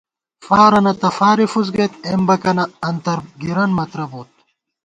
[0.45, 4.29] فارَنہ تہ فارےفُس گَئیت، اېمبَکَنہ انترگِرَن مترہ بوت